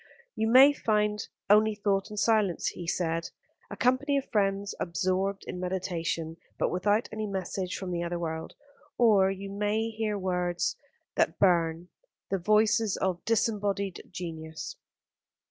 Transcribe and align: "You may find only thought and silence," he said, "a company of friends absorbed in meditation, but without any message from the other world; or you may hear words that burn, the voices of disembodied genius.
"You 0.35 0.47
may 0.47 0.73
find 0.73 1.27
only 1.47 1.75
thought 1.75 2.09
and 2.09 2.17
silence," 2.19 2.69
he 2.69 2.87
said, 2.87 3.29
"a 3.69 3.77
company 3.77 4.17
of 4.17 4.31
friends 4.31 4.73
absorbed 4.79 5.43
in 5.45 5.59
meditation, 5.59 6.37
but 6.57 6.71
without 6.71 7.07
any 7.11 7.27
message 7.27 7.77
from 7.77 7.91
the 7.91 8.01
other 8.01 8.17
world; 8.17 8.55
or 8.97 9.29
you 9.29 9.51
may 9.51 9.89
hear 9.91 10.17
words 10.17 10.75
that 11.17 11.37
burn, 11.37 11.89
the 12.31 12.39
voices 12.39 12.97
of 12.97 13.23
disembodied 13.25 14.01
genius. 14.09 14.75